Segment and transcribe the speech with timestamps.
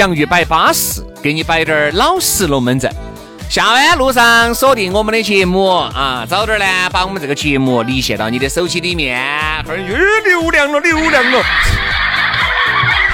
[0.00, 2.90] 洋芋摆巴适，给你摆点儿老实龙门阵。
[3.50, 11.42] 下班路上锁定我们的节目啊，早点呢把我们这个节目离线到你的手机里面，哈儿又流量了，流量了。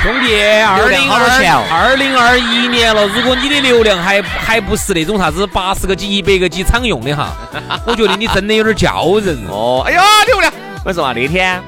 [0.00, 1.18] 兄弟，二零二
[1.68, 7.32] 二零二一年了，如果你的流量还还不是那种啥子八十个 G、一百个 G 常用的哈，
[7.84, 9.82] 我觉得你真的有点叫人 哦。
[9.84, 10.52] 哎呀，流量！
[10.84, 11.60] 我说啊，那天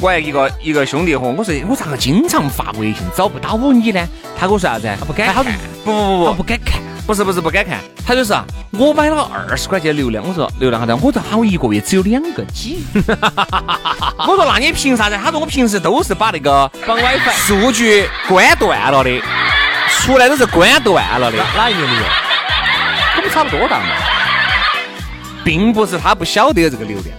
[0.00, 4.06] 我还一个一个兄弟伙，我说我咋个经常发微信找不到你呢？
[4.38, 4.88] 他跟我说啥子？
[4.98, 5.44] 他不敢看。
[5.84, 6.80] 不不不，他不敢看。
[7.04, 10.92] 不是不是不敢看，他就是啊，我买了二十块钱流量，我说流量啥子？
[11.02, 12.84] 我说我一个月只有两个 G。
[12.94, 15.18] 我说那你凭啥子？
[15.24, 19.20] 他说我平时都是把那个绑 WiFi 数据关断了的，
[19.88, 21.38] 出来都是关断了的。
[21.56, 22.02] 哪一年的用？
[23.16, 23.86] 我们差不多大嘛，
[25.42, 27.16] 并不是他不晓得这个流量，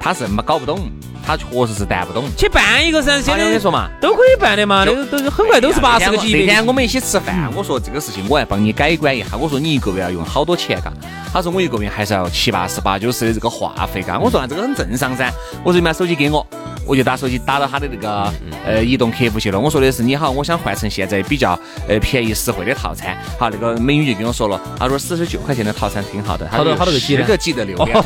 [0.00, 0.90] 他是没搞不懂。
[1.26, 6.32] 他确实是办不懂，去办一个噻，现在你说嘛，都可以办的嘛，那个都是很快都是八十个 G。
[6.32, 10.92] 那天我们一起吃饭，我说这个事情我来帮你改观一下，我说你一个月要用好多钱嘎？
[11.32, 14.18] 他说我一个月还是要七八十八九十的这个话费嘎。
[14.18, 15.32] 我说那这个很正常噻，
[15.64, 16.46] 我说你把手机给我。
[16.86, 18.32] 我就打手机打到他的那个
[18.64, 19.58] 呃移动客服去了。
[19.58, 21.58] 我说的是你好，我想换成现在比较
[21.88, 23.16] 呃便宜实惠的套餐。
[23.38, 28.00] 好，那个美女就跟我说了，她说四十九块钱的套餐挺好的，好多好多个 G 的流量，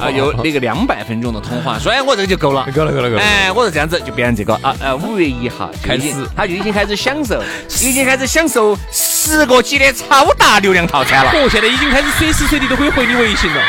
[0.00, 3.22] 啊有那个两百分钟的通话，所以我这个就够了，够了够了够了。
[3.22, 7.42] 哎，我说这样子就变成这个啊呃五月一号开始，他就已经开始享受，
[7.82, 11.30] 已经开始享受十个 G 的超大流量套餐了。
[11.32, 13.62] 哦，现在已经开始随时随地都可以回你微信了，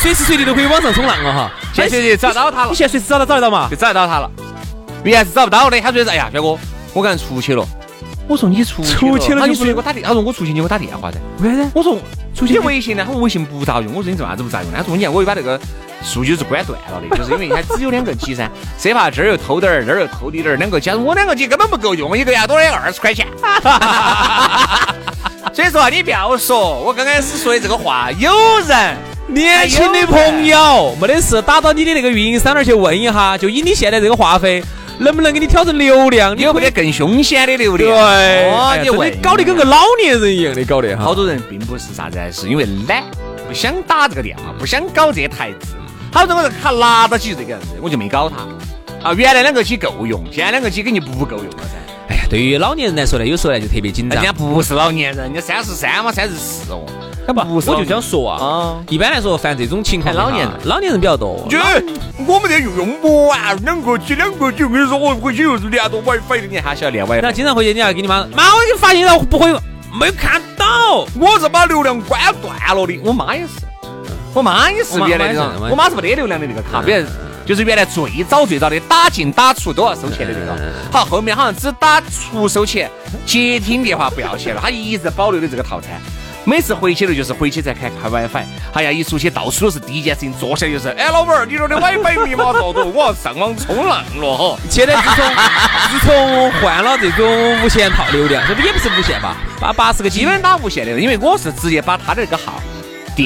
[0.00, 1.50] 随时随地都可以网上冲浪了哈。
[1.74, 3.68] 现在随时找到他了，你现在随时找到找得到嘛？
[3.70, 4.30] 就找得到他了。
[5.04, 6.56] 原来是找不到的，他说是哎呀，彪哥，
[6.94, 7.66] 我刚才出去了。
[8.28, 11.18] 我说你出出去了，他你出去给我打电，他说我出去你给我打电话噻。
[11.40, 11.68] 为啥子？
[11.74, 11.98] 我说
[12.34, 13.04] 出去微信呢？
[13.04, 13.92] 他说微信不咋用。
[13.94, 14.72] 我说你做啥子不咋用？
[14.72, 15.60] 他说你看我又把那个
[16.02, 23.26] 数据是关断了的， 就是因为它只有两个 G 噻，生怕这儿又偷点儿，那儿又偷滴点儿，两个 G，我两个 G 根本不够用，一个月多的二十块钱。
[25.52, 28.32] 所以说啊，你不要说我刚开始说的这个话，有
[28.66, 28.96] 人
[29.32, 34.62] 年轻的朋友没得事，打到你的那个运营商那儿去问一下，就以你现在这个话费。
[34.98, 36.36] 能不能给你调成流量？
[36.36, 37.90] 你有没得更凶险的流量？
[37.90, 41.02] 对，哦，你问，搞得跟个老年人一样的搞的哈。
[41.02, 43.02] 好多人并不是啥子，是因为懒，
[43.48, 45.74] 不想打这个电话，不想搞这台子。
[46.12, 49.08] 好多人卡拿到起这个样子，我就没搞它。
[49.08, 52.10] 啊，原来两个 G 够用，现在两个 G 肯定不够用了噻。
[52.10, 54.22] 哎呀，对于老年人来说呢，有时候呢就特别紧张。
[54.22, 56.84] 人家不是老年人，人家三十三嘛，三十四哦。
[57.26, 58.82] 不，我就想说啊。
[58.88, 61.46] 一般来说，犯这种情况，老年人，老年人比较多。
[61.48, 61.58] 就
[62.26, 67.20] 我们这又用不完，两个 G，两个 G，我跟你说，我回去又是连着 WiFi 的，你还需要连 WiFi。
[67.22, 69.52] 那经常回去，你要给你妈，妈，我已经发现了，不会，
[69.98, 72.98] 没有看到，我是把流量关断了的。
[73.04, 73.52] 我妈也是，
[74.34, 77.06] 我妈也是原来那种，我妈是没得流量的那个卡，别人
[77.44, 80.72] 就是原来最早最早的打进打出都要收钱的那个。
[80.92, 82.90] 好，后面好像只打出收钱，
[83.26, 86.00] 接听电话不要钱了，他一直保留的这个套餐。
[86.44, 92.84] 每次回去了就是回去再看看 WiFi，哎呀，一出去到处都是第一件事情，坐下就是，哎， 老板儿，你这儿的 WiFi 密码咋多？
[92.84, 94.58] 我要上网冲浪了哈。
[94.68, 95.24] 现在自从
[95.92, 99.36] 自从换了这种无线套流量，这不也不是无线吧？
[99.60, 102.60] 八八十个基本打无线的，因为我是直接把他的这个号。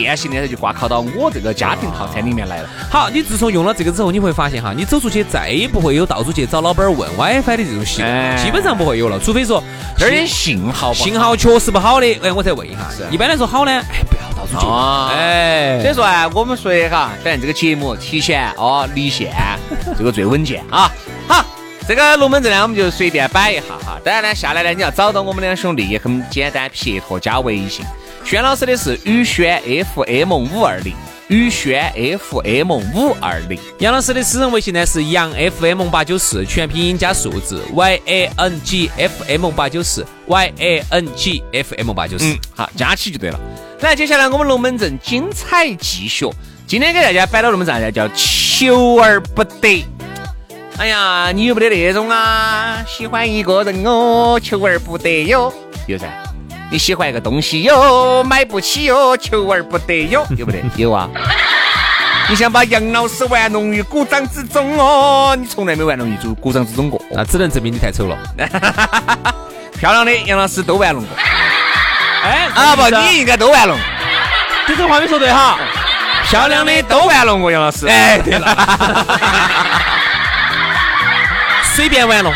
[0.00, 2.68] 电信的就挂靠到我这个家庭套餐里面来了。
[2.90, 9.18] 好，你自从用了这个之后，你会发现哈，你走出去再也不会有到处去找老板问 WiFi 的这种习惯，基本上不会有了。
[9.18, 9.62] 除非说
[9.96, 12.78] 这儿的信号信号确实不好的，哎，我再问一下。
[13.10, 14.66] 一般来说好呢，哎，不要到处去。
[15.14, 19.32] 哎，所以说啊，我们说哈，反正这个节目提前哦离线，
[19.96, 20.90] 这个最稳健啊。
[21.26, 21.44] 好，
[21.88, 23.98] 这个龙门阵呢，我们就随便摆一下哈。
[24.04, 27.84] 当然呢，下来呢，你要找到我们两兄弟也很简单，撇脱加微信。
[28.26, 29.62] 轩老师的是宇轩
[29.94, 30.92] FM 五二零，
[31.28, 33.56] 宇轩 FM 五二零。
[33.78, 41.92] 杨老师的私人微信呢是杨 FM 八九四，全拼音加数字 Y A N G F M 八九四 Y A N G F M
[41.92, 42.24] 八九四。
[42.24, 43.38] 嗯，好，加起就对了。
[43.82, 46.28] 来，接下来我们龙门阵精彩继续。
[46.66, 49.86] 今天给大家摆到龙门阵呢叫求而不得。
[50.78, 52.84] 哎呀，你有没得那种啊？
[52.88, 55.52] 喜欢一个人哦，求而不得哟，
[55.86, 56.25] 有噻。
[56.76, 60.58] 你喜欢一个东西哟，买不起哟，求而不得哟，有不得？
[60.76, 61.08] 有啊。
[62.28, 68.18] 你想把杨老师玩弄于股掌之中哦，你从来没玩弄于股股掌之中过，那只能证明你太丑了。
[69.80, 71.16] 漂亮的杨老师都玩弄过。
[72.22, 73.78] 哎，啊不，你应该都玩弄。
[74.68, 75.58] 这个话没说对哈。
[76.28, 77.86] 漂亮的都玩弄过杨老师。
[77.86, 78.54] 哎，对了。
[81.74, 82.34] 随便玩弄。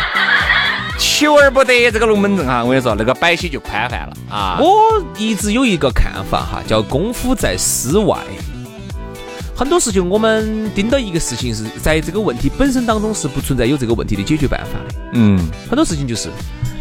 [1.01, 4.59] 求而不得这个龙门阵哈，我跟你说，那个摆起就宽泛了啊！
[4.61, 8.19] 我一直有一个看法哈，叫功夫在诗外。
[9.55, 14.95] 很多事情我们盯到一个事情是在这个问题本身当中是不存在有这个问题的解决办法的。
[15.13, 16.29] 嗯，很多事情就是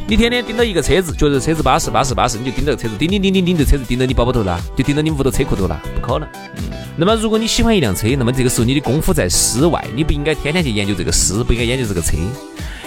[0.06, 6.28] 你天天盯到一个车子，觉得车子巴适巴适巴适，你就盯到车子，盯盯盯盯盯着车子，盯到你包包头了，就盯到你屋头车库头了，不可能。
[6.56, 6.64] 嗯。
[6.96, 12.16] 那么如果你喜欢一辆车，那么这个时候你的功夫在诗外，你不应该天天去研究这个诗，不应该研究这个车。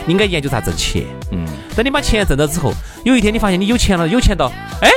[0.07, 1.03] 应该研究啥挣钱。
[1.31, 1.45] 嗯，
[1.75, 2.73] 等你把钱挣了之后，
[3.03, 4.51] 有一天你发现你有钱了，有钱到，
[4.81, 4.89] 哎，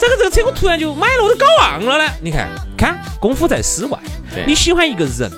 [0.00, 2.12] 这个这个车我突然就买了，我都搞忘了呢。
[2.22, 3.98] 你看，看功夫在室外。
[4.46, 5.30] 你喜欢一个人，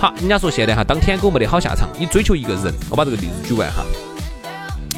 [0.00, 1.88] 好，人家说现在哈，当舔狗没得好下场。
[1.98, 3.84] 你追求一个人，我把这个例子举完哈。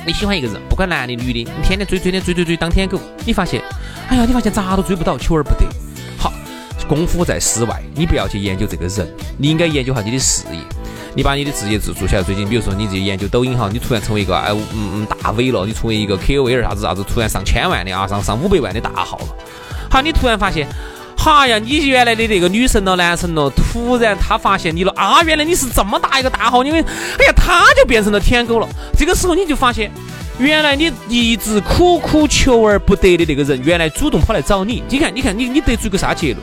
[0.05, 3.62] 你喜欢一个人，不管男的女的，你天天追，追天追追追当舔狗，你发现，
[4.08, 5.66] 哎呀，你发现咋都追不到，求而不得。
[6.19, 6.32] 好，
[6.88, 10.58] 功夫在室外，你不要去研究这个人，你应该研究下你的事业。
[11.14, 19.26] 你把你的职业做做起来，最近比如说你这研究抖音哈，你突然成为一个哎嗯嗯大 V 了，你成为一个 KOL 啥子啥子，突然上千万的啊，上上五百万的大号了。
[19.91, 20.67] 好，你突然发现，
[21.14, 28.67] 哈呀，你原来的那个女神了、男神了，突然他发现你了啊，原来你是这么大一个大号，因为哎呀，他就变成了舔狗了。
[28.97, 29.93] 这个时候你就发现，
[30.38, 34.82] 原来你一直苦苦求而不得的那个人，原来主动跑来找你。
[34.88, 36.41] 你看，你看，你你得出一个啥结论？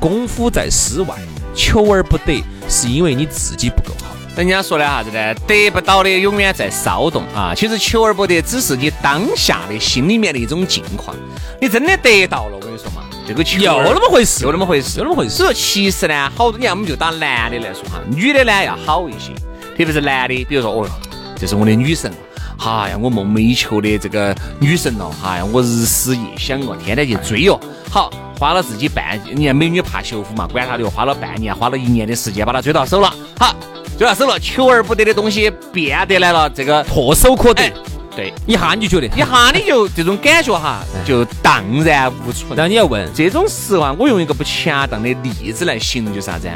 [0.00, 1.14] 功夫在室外。
[1.54, 4.14] 求而不得，是因为你自己不够好。
[4.36, 5.34] 人家说的啥子呢？
[5.48, 7.52] 得不到的永远在骚动啊！
[7.56, 11.16] 其实求而不得，只是你当下的心里面的一种境况。
[11.60, 15.30] 你真的得到了，我跟你说嘛，这个求又那么回事，又那么回事，又那么回事。
[15.30, 19.32] 所以说，其实呢，好多年我们就打男的来说哈，女的呢要好一些，
[19.76, 20.88] 特别是男的，比如说哦，
[21.36, 22.12] 这是我的女神，
[22.58, 27.58] 哎呀，我梦寐以求的这个女神了，哎呀，我日思夜想哦，天天去追哦，
[27.90, 28.10] 好。
[28.38, 33.12] 花了自己半年，美女怕羞夫嘛，管他的，花了半年，花了一年的时间把她追到手了。
[33.36, 33.52] 好，
[33.98, 37.68] 追到手了，求而不得的东西变得来了，这个唾手可得。
[38.14, 42.56] 对，一下你就觉得，一下你就这种感觉哈，就荡然无存。
[42.56, 46.48] 然后你要问这种时候啊，我用一个不恰当的例子来形容，就是啥子？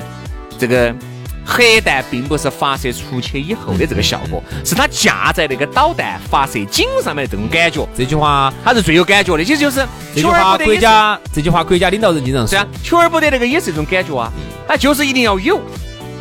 [0.56, 0.94] 这个。
[1.44, 7.86] 核弹并不是发射出去以后的这个效果，是它架在那个导弹发射井上面的这种感觉。
[7.96, 14.30] 这句话它是最有感觉的，其实就是这句话国家这句话国家领导人经常说，求而不得那个也是一种感觉啊，
[14.68, 15.60] 它就是一定要有，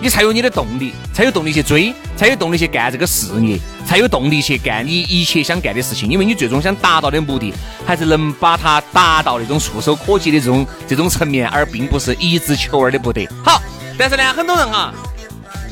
[0.02, 6.10] 你才有你的动力，才有动力去追，才有动力去干这个事业，才有动力去干你一切想干的事情。
[6.10, 7.54] 因为你最终想达到的目的，
[7.86, 13.28] 还是能把它达到那种触手可及的这种这种层面，而并不是一直求而的不得。
[13.46, 13.62] 好，
[13.98, 14.92] 但是呢，很多人哈。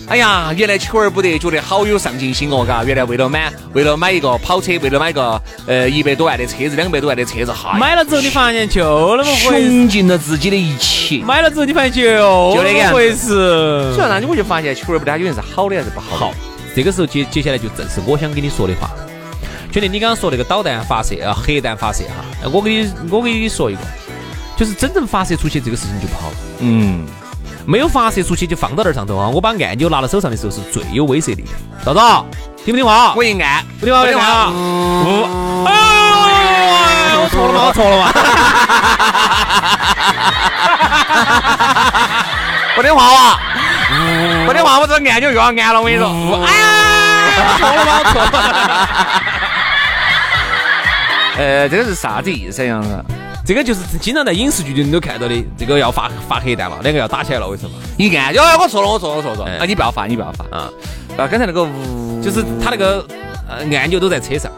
[0.10, 2.84] 哎呀，原来求而不得，觉得好有上进心哦，嘎！
[2.84, 11.20] 原来为了买，为了买一个跑车，为了买个呃一百多万的车子，两百多万的车子，哈，买了之后你发现就那么回事，穷尽了自己的一切。
[11.20, 12.02] 买了之后你发现就
[12.56, 13.94] 就那个回事。
[13.94, 16.18] 所以那你我就发现求而不得，它究竟是好的还是不好？
[16.18, 16.34] 好，
[16.76, 18.90] 这个时候接接下来就正是我想跟你说的话。
[19.72, 23.82] 兄弟，你刚刚说那个导弹发射啊，核弹发射哈，我给你我给你说一个，
[24.58, 26.36] 就是真正发射出去这个事情就不好了。
[26.62, 27.06] 嗯。
[27.66, 29.28] 没有发射出去就放到那儿上头啊！
[29.28, 31.50] 我把按钮拿到手上的时候是最有威慑力的。
[31.86, 32.26] 赵总，
[32.66, 33.14] 听不听话？
[33.16, 34.26] 我一按，不听话，不听话。
[35.68, 37.62] 哎呦，我错了吗？
[37.68, 38.10] 我错了吗？
[42.76, 43.40] 不听话哇！
[44.46, 45.82] 不听话，我这按钮又要按了。
[45.82, 46.08] 我跟你说，
[46.46, 46.50] 哎，
[47.60, 47.92] 错了吗？
[48.12, 48.30] 错了。
[51.38, 52.82] 呃，这个是啥子意思呀？
[53.50, 57.72] 这个就是经常在影视剧里都看到的，这个要发发黑弹了，两个要打起来了，为什么？
[57.98, 60.70] 一按，哟我错了，我错了，我错了，啊，你不要发，你不要发啊！
[61.18, 63.04] 啊，刚才那个呜，就是他那个
[63.48, 64.52] 呃按钮都在车上，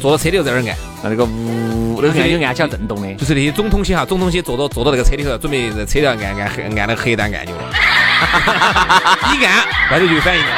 [0.00, 7.70] 坐到车里头在那儿按，那那个呜，那个按钮按起来震动的，就是那些总统些哈，总统些坐到坐到那个车里头，准备在车里头按按按那个核弹按钮了。
[9.32, 10.50] 一按外头就反应 了，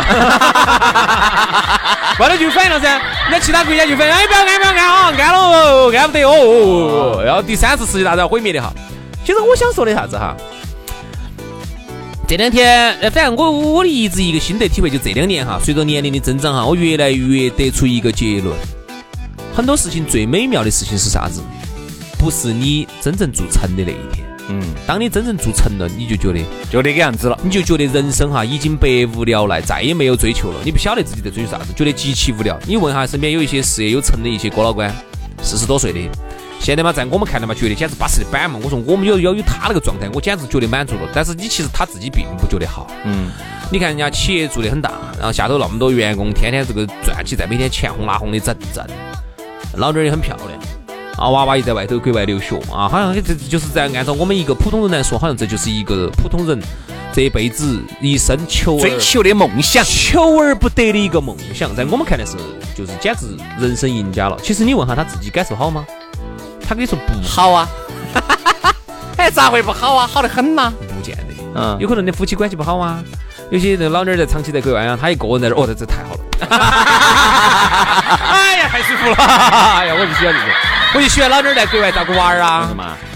[2.21, 3.01] 外头就反应了噻。
[3.31, 7.23] 那其他国家就反应，哎，不要按，不要按啊，按了，按不得哦。
[7.25, 8.73] 然后第三次世界大战毁灭的哈。
[9.25, 10.37] 其实我想说的啥子哈？
[12.27, 18.55] 这两天，呃，反正我我的一直一个心得体会，就这两年哈，随着年龄的增长哈，我越来越得出一个结论：
[19.57, 21.43] 很多事情最美妙的事情是啥子？
[22.19, 24.28] 不是你真正做成的那一天。
[24.49, 26.41] 嗯，当你真正做成了，你就觉得
[26.71, 30.57] 就那个样子了，你就觉得人生哈已经百无聊赖，再也没有追求了。
[30.65, 32.59] 你不晓得自己在追求啥子，觉得极其无聊。
[32.67, 34.91] 你问下身边有一些事业有成的一些哥老倌，
[35.43, 36.01] 四十多岁的。
[36.61, 38.59] 现在嘛，在我们看来嘛，觉得简直巴适的板嘛。
[38.63, 41.03] 我说我们要要有他那个状态，我简直觉得满足了。
[41.15, 42.91] 但是你其实他自己并不觉得好。
[43.05, 43.31] 嗯，
[43.71, 48.85] 你看人家企业做得很大，然后下头那么多员工，天天这个赚起，在每天钱红拉红的挣挣，
[49.75, 50.78] 老娘也很漂亮
[51.19, 56.59] 啊，娃娃也在外头国外留学啊，好像这就是在按照我们一个普通人来说，好像这就是一个普通人
[57.13, 62.37] 这一辈子一生求追求的梦想，求而不得的一个梦想，在我们看来是
[62.77, 64.39] 就是简直人生赢家了。
[64.43, 65.85] 其实你问下他自己感受好吗？
[66.63, 67.69] 他跟你说不好啊，
[69.17, 70.07] 哎，咋会不好啊？
[70.07, 73.03] 好得很呐，不见得，嗯，有可能你夫妻关系不好啊。
[73.51, 76.21] 有些那老娘在长期在国外啊，他一个人在这儿，哦，这这太好了，
[78.31, 80.49] 哎呀，太舒服了，哎呀，我就喜欢这种，
[80.95, 82.69] 我就喜欢老娘在国外照顾娃儿啊，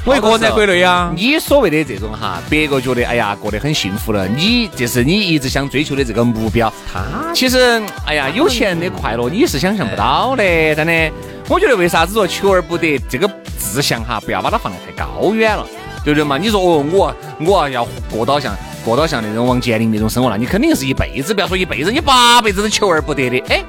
[0.05, 1.13] 我一个人在国内啊。
[1.15, 6.73] 你所谓的这种哈，别个觉得哎呀过得很幸福了，你这是你一直想追求的这个目标。
[6.91, 7.03] 他
[7.35, 11.13] 其实哎呀，有钱人的快乐你是想象不到的，真的。
[11.49, 15.67] 我觉得为啥子说求而不得这个志向哈，不要把它放得太高远了，
[16.03, 16.39] 对不对嘛？
[16.39, 23.39] 你说哦，我我要过到像过到像那种王健林那种生活，那你肯定是一辈子，不要说一辈子，你八辈子都求而不得的。
[23.49, 23.63] 哎，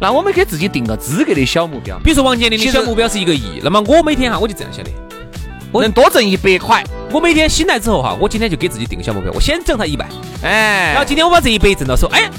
[0.00, 4.90] 那我们给自己定个资格的小目标，比如说王健林的小目标是一个亿，那么我每天哈，我就这样想的，
[5.72, 10.06] 我能多挣一百块，我每天醒来之后哈，我今天就给自己定个小目标，我先挣他一百，
[10.42, 12.30] 哎，然后今天我把这一百挣到手，哎。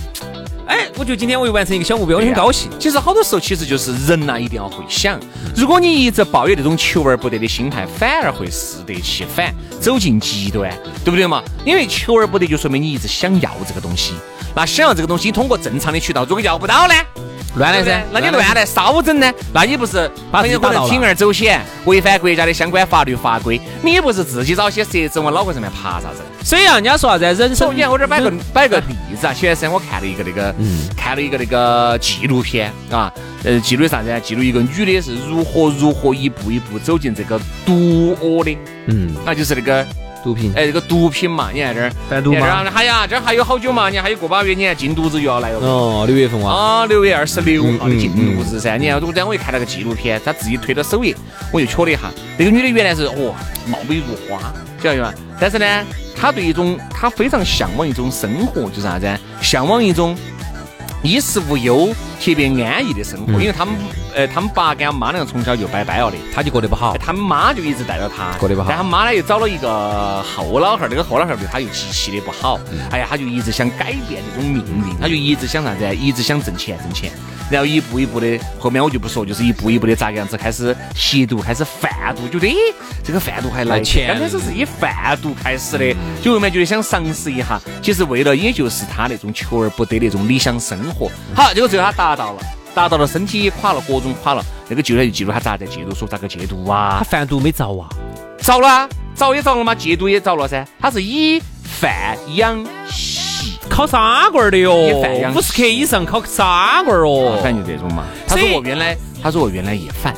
[0.67, 2.69] 哎，我觉得今天我又完成一个小目标，我很高兴。
[2.79, 5.19] 其实好多时候，其实就是人呐，一定要会想。
[5.55, 10.71] 如果你一直抱有那种求而不得的心态，反而会适得其反，走进极端，
[11.03, 11.43] 对不对嘛？
[11.65, 14.13] 因为求而不得，就说明你一直想要这个东西。
[14.55, 16.93] 那想要这个东西，通过正常的渠道，如果要不到呢？
[17.55, 19.29] 乱来噻，那你乱来稍整呢？
[19.53, 23.59] 那你不是很有可能铤而走险，违反国家的相关法律法规？
[23.81, 26.21] 你不是自己找些蛇子往脑壳上面爬啥子？
[26.43, 27.25] 所以啊，人家说啥子？
[27.25, 29.33] 人生，你看我这摆个摆个例子啊。
[29.33, 30.55] 前段时间我看了一个那个，
[30.95, 33.11] 看了一个那个纪录片啊，
[33.43, 34.21] 呃，记录啥子？
[34.23, 39.85] 记录一个女的是如何如何一步一步走进这个毒窝的，嗯，那就是那个。
[40.23, 45.59] 毒品，哎，这个毒品嘛，你看这儿贩毒嘛，哎呀，这儿还有好久嘛，你看还有个把月，你看禁毒日又要来了。
[45.59, 46.51] 哦，六月份哇。
[46.51, 48.77] 啊，六月二十六号的禁毒日噻。
[48.77, 51.15] 你看，我这我一看那个纪录片，他自己推到首页，
[51.51, 53.35] 我就瞧了一下，那个女的原来是哦，
[53.67, 55.13] 貌美如花，晓得吧？
[55.39, 55.65] 但是呢，
[56.15, 59.07] 她对一种，她非常向往一种生活，就是啥子？
[59.41, 60.17] 向往一种。
[61.03, 61.91] 衣食无忧、
[62.23, 63.73] 特别安逸的生活，因为他们，
[64.15, 66.97] 呃，他们爸跟他妈两个从小就拜拜了的，他就过得不好。
[66.97, 68.67] 他们妈就一直带着他，过得不好。
[68.69, 72.59] 但他妈呢又找了一个后老汉儿，那个后老汉儿对他又极其的不好。
[72.91, 75.95] 哎呀，他就一直想改变这种命运，他就一直想啥子？
[75.95, 77.11] 一直想挣钱，挣钱。
[77.49, 82.55] 然后一步一步的，后面我就不说，就是一步一步的咋个样子开始吸毒，开始贩毒，觉得诶，
[83.03, 84.07] 这个贩毒还来钱。
[84.07, 91.11] 刚开始是以贩毒开始的，就后面觉得想尝试一下，其实为了也就是他那种求而不得的那种理想生活。
[91.35, 92.41] 好，结果最后他达到了，
[92.73, 94.43] 达到了，身体也垮了，各种垮了。
[94.67, 96.97] 那个戒毒就记录他咋在戒毒，说咋个戒毒啊？
[96.99, 97.89] 他贩毒没着啊？
[98.39, 100.65] 着了，着也着了嘛，戒毒也着了噻。
[100.79, 103.57] 他是以贩养吸。
[103.69, 104.73] 烤砂棍儿的哟，
[105.33, 108.03] 五十克以上烤砂棍儿哦，反正就这种嘛。
[108.27, 110.13] 他说我原来，他说我原来也犯，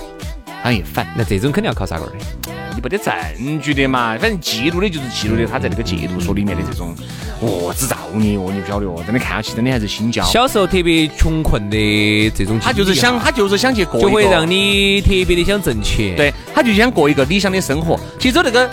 [0.64, 1.08] 他也犯。
[1.16, 2.43] 那这种肯定要考啥棍儿的，
[2.76, 4.18] 你没得证据的嘛。
[4.18, 6.96] 反正记录的就是记录的他在那个戒毒所里面的这种，
[7.40, 10.24] 哦，制造孽哦，你不晓得哦，真的看下去真的还是心焦。
[10.24, 16.16] 小时候特别穷困的这种，他就是想，他就是想去过，就会让你特别的想挣钱。
[16.16, 18.00] 对他就想过一个理想的生活。
[18.20, 18.70] 其实那个。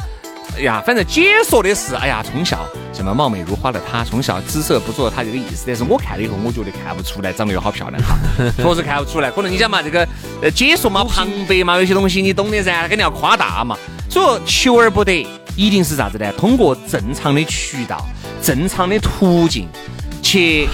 [0.57, 5.65] 哎呀，反正解说的是，哎呀，从小什么貌美如花的她，从小姿色不错，她这个意思。
[5.67, 8.17] 但是我看了以后，我觉得看不出来长得有好漂亮哈，
[8.57, 9.31] 确实看不出来。
[9.31, 10.07] 可能你想嘛，这个
[10.43, 13.77] 呃解说嘛，旁白嘛，有些东西你懂的噻，肯定要夸大嘛。
[14.09, 15.27] 所以说，求而不得，
[15.57, 16.33] 一定是啥子呢？
[16.37, 18.05] 通过正常的渠道、
[18.43, 19.69] 正常的途径
[20.23, 20.69] 去。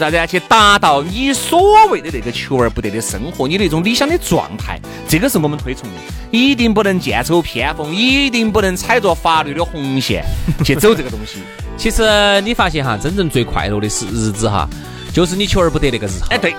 [0.00, 0.26] 啥子啊？
[0.26, 5.96] 去达到你所谓的那个求而不得的生活，你那种理想的状态，这个是我们推崇的。
[6.30, 10.24] 一定不能剑走偏锋，一定不能踩着法律的红线
[10.64, 11.40] 去走这个东西。
[11.76, 14.68] 其实你发现哈，真正最快乐的是日子哈，
[15.12, 16.24] 就是你求而不得那个日子。
[16.30, 16.54] 哎，对，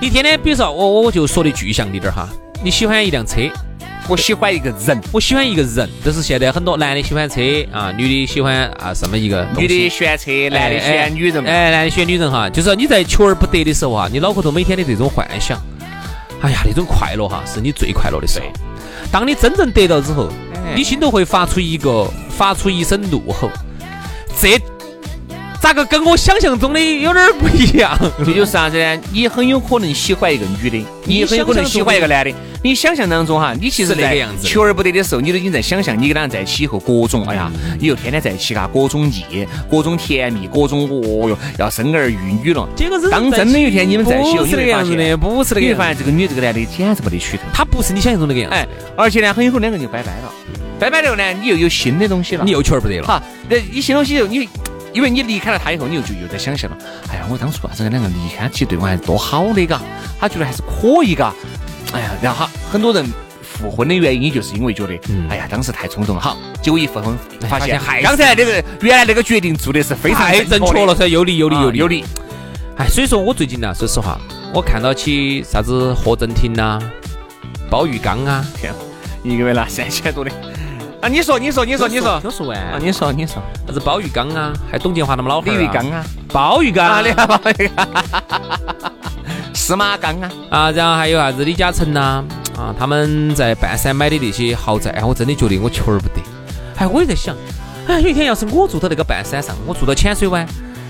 [0.00, 2.28] 你天天，比如说我我就说的具象一点哈，
[2.62, 3.40] 你喜欢一辆车，
[4.08, 5.88] 我喜欢一个人，我喜欢一个人。
[6.04, 7.40] 这是现在很多男的喜欢车
[7.72, 11.44] 啊，女的喜欢啊什么一个女的喜欢车，男的喜欢女人。
[11.44, 15.60] 哎，男的喜欢女人哈，就是你在求而不得的时候啊，你脑壳头每天的这种幻想，
[16.40, 18.46] 哎呀，那种快乐哈，是你最快乐的时候。
[19.10, 20.28] 当你真正得到之后，
[20.76, 23.50] 你心头会发出一个发出一声怒吼，
[24.40, 24.60] 这。
[25.66, 27.98] 咋个跟我想象中的有点不一样？
[28.24, 29.02] 这就是啥子呢？
[29.10, 32.32] 你很有可能喜欢一个女的，你很有可能喜欢一个男的。
[32.62, 42.68] 你想象当中哈，你其实那个样子，求而不得的时候，你都已经在想象你跟两人在一起以后，各种哎呀，你又天天在一起嘎，各种腻，各种甜蜜，各种哦哟，要生儿育女了。
[42.76, 48.54] 结果当真的有一天你们在一起，你会发现，不是那个，你会发现这个女这个男的简直没得取头，他不是你想象中那个样子。
[48.54, 48.64] 哎，
[48.96, 50.32] 而且呢，很有可能两个人就拜拜了。
[50.78, 53.04] 拜拜了后呢，你又有新的东西了，你又求而不得了。
[53.04, 54.48] 哈，那你新东西又你。
[54.96, 56.76] 因为你离开了他以后，你又就又在想象了。
[57.12, 59.78] 哎呀，我当初啊，这个两个离开，其实对我还是多好的，嘎。
[60.18, 61.34] 他觉得还是可以，嘎。
[61.92, 63.04] 哎呀，然后很多人
[63.42, 64.98] 复婚的原因，就是因为觉得，
[65.28, 66.22] 哎呀，当时太冲动了。
[66.22, 72.02] 好，结果一复婚，发现还刚才那个原来那个决定做的是非常正确了噻，有理有理有理有理。
[72.78, 74.18] 哎，所以说我最近呢，说实话，
[74.54, 76.80] 我看到起啥子何振廷呐、
[77.68, 78.72] 包玉刚啊，天，
[79.22, 80.30] 一个月拿三千多的。
[81.06, 87.88] 啊，你说，你说，你说，你说，听说完啊，你说，你说，啥子包玉刚啊，还董建华他们老汉李玉刚啊，包玉刚，你看包玉刚，
[89.54, 92.24] 司马刚啊，啊，然后还有啥子李嘉诚呐，
[92.58, 96.20] 啊，他们在半山买的那些豪宅，我真的觉得我求而不得。
[96.78, 97.36] 哎，我也在想，
[97.86, 100.44] 哎，有一天要是我住到那个半山上，我住到浅水湾，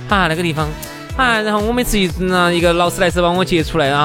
[0.09, 0.67] 啊，那个地方。
[1.17, 4.05] 啊，然后我每次一那一个劳斯莱斯把我接出来，然后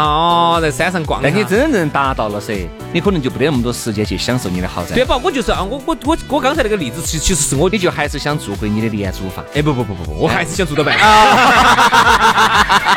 [0.56, 1.20] 哦在山上逛。
[1.22, 4.96] 但你真正达到了噻，你可能就不得那么多时间去享受你的豪宅。
[4.96, 5.20] 对吧？
[5.22, 9.44] 我就是啊，我我我我刚才那个例子，其其实是我，你就还是想住回你的廉租房。
[9.54, 11.08] 哎不不不不不，我还是想住到半山。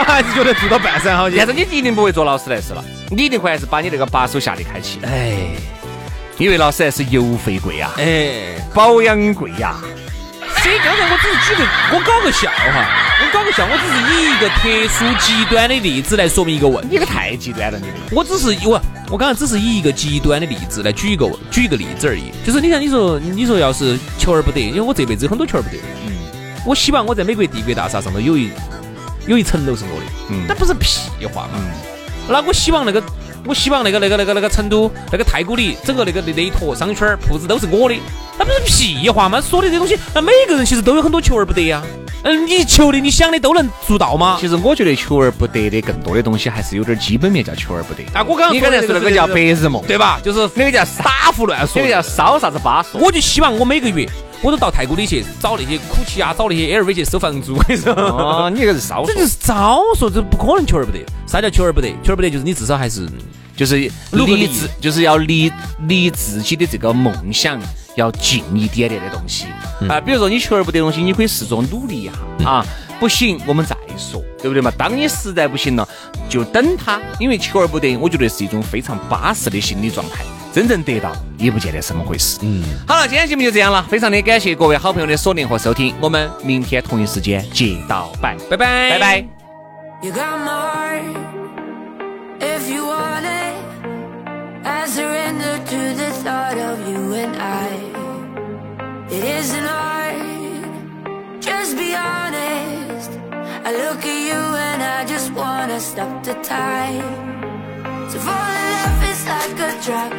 [0.06, 1.28] 还是觉得住到半山好。
[1.30, 5.00] 但是你一定不会坐劳斯莱斯了，你一定会还是把你那个把手下的开启。
[5.02, 5.38] 哎，
[6.38, 9.74] 因为劳斯莱斯油费贵呀，哎，保养贵呀。
[10.64, 12.88] 所以刚才我只是举个，我搞个笑哈，
[13.20, 16.88] 我搞个笑，我只是以一个特殊极端的例子来说明一个问题。
[16.92, 17.84] 你个太极端了，你。
[18.10, 18.80] 我只是我，
[19.10, 22.32] 我刚才只是以一个极端的例子来举一个举一个例子而已。
[22.46, 25.76] 就是你看，你说你说要是求而不得，因为我这辈子有很多求而不得。
[26.06, 26.14] 嗯。
[26.64, 28.50] 我希望我在美国帝国大厦上头有一
[29.26, 30.06] 有一层楼是我的。
[30.30, 30.46] 嗯。
[30.48, 31.50] 那不是屁话嘛。
[31.56, 31.60] 嗯。
[32.26, 33.02] 那我希望那个。
[33.46, 37.96] 我希望那个那个那个那个成都那个太古里整个那个那那一坨商圈铺子都是我的，
[38.38, 39.40] 那不是屁话吗？
[39.40, 41.82] 说的这东西，那每个人其实都有很多求而不得呀。
[42.22, 44.38] 嗯，你求的、你想的都能做到吗？
[44.40, 48.02] 其实我觉得求而不得的更多的东西还是有点基本面叫求而不得。
[48.14, 50.18] 啊，我刚刚你刚才说那个叫白日梦，对吧？
[50.24, 52.98] 就是那个叫傻胡乱说，那个叫烧啥子巴说。
[52.98, 54.08] 我就希望我每个月
[54.42, 57.56] 我都到太古里去找那些苦气啊，找那些 LV 去收房租。
[57.68, 60.98] 你说，哦，你这个是烧， 这就是招说，这不可能求而不得。
[61.26, 61.88] 啥叫求而不得？
[62.02, 63.08] 求而不得就是你至少还是。
[63.56, 63.76] 就是
[64.10, 65.48] 离自，就是要离
[65.86, 67.56] 离自己的这个梦想
[67.94, 69.46] 要近一点点的东西
[69.88, 70.00] 啊。
[70.00, 72.12] 比如说你求而不得东西，你可以试着努力一下
[72.44, 72.66] 啊。
[72.98, 74.72] 不行，我们再说，对不对嘛？
[74.76, 75.88] 当你实在不行了，
[76.28, 77.00] 就等他。
[77.20, 80.24] 因为求而不得，我觉得是一种非常巴适的心理状态。
[80.54, 82.38] 真正得到也不见得什么回事。
[82.42, 89.26] 嗯，好了，今天节目就这样了，非常的感谢各位好朋友的锁定和收听，我们明天同一时间接到拜，拜拜，拜拜。
[90.00, 91.02] You got my heart,
[94.64, 97.68] I surrender to the thought of you and I.
[99.10, 100.14] It isn't hard,
[101.40, 103.10] just be honest.
[103.64, 107.02] I look at you and I just wanna stop the time.
[108.10, 110.12] To fall in love is like a drug,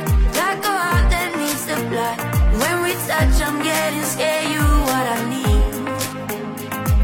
[1.96, 2.20] blood.
[2.62, 4.48] When we touch, I'm getting scared.
[4.54, 5.64] You what I need.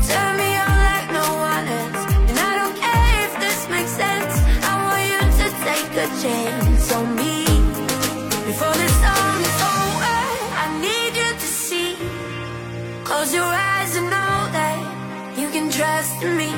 [0.10, 4.34] Turn me on like no one else, and I don't care if this makes sense.
[4.69, 7.36] I want you to take a chance on me.
[8.49, 10.19] Before this song is over,
[10.63, 11.91] I need you to see.
[13.08, 14.80] Close your eyes and know that
[15.39, 16.51] you can trust me.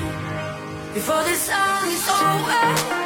[0.98, 3.03] Before this song is over,